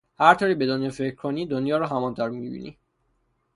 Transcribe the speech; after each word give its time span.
هر 0.19 0.33
طوری 0.35 0.55
به 0.55 0.65
دنیا 0.65 0.89
فکر 0.89 1.15
کنی 1.15 1.45
دنیا 1.45 1.77
رو 1.77 1.85
همونطور 1.85 2.29
میبینی 2.29 2.77